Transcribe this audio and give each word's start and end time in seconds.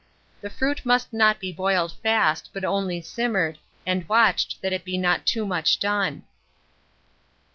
The 0.41 0.49
fruit 0.49 0.83
must 0.83 1.13
not 1.13 1.39
be 1.39 1.51
boiled 1.53 1.91
fast, 2.01 2.49
but 2.53 2.65
only 2.65 3.01
simmered, 3.01 3.59
and 3.85 4.09
watched 4.09 4.59
that 4.63 4.73
it 4.73 4.83
be 4.83 4.97
not 4.97 5.27
too 5.27 5.45
much 5.45 5.79
done. 5.79 6.23